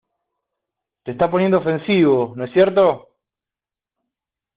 [1.03, 3.09] Te estas poniendo ofensivo,¿ no es cierto?